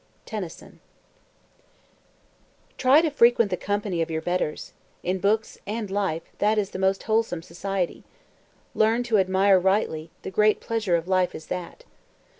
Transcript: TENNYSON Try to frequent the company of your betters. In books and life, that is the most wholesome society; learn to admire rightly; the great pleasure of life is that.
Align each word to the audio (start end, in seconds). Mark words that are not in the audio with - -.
TENNYSON 0.25 0.79
Try 2.75 3.01
to 3.03 3.11
frequent 3.11 3.51
the 3.51 3.55
company 3.55 4.01
of 4.01 4.09
your 4.09 4.23
betters. 4.23 4.73
In 5.03 5.19
books 5.19 5.59
and 5.67 5.91
life, 5.91 6.23
that 6.39 6.57
is 6.57 6.71
the 6.71 6.79
most 6.79 7.03
wholesome 7.03 7.43
society; 7.43 8.03
learn 8.73 9.03
to 9.03 9.19
admire 9.19 9.59
rightly; 9.59 10.09
the 10.23 10.31
great 10.31 10.59
pleasure 10.59 10.95
of 10.95 11.07
life 11.07 11.35
is 11.35 11.45
that. 11.53 11.83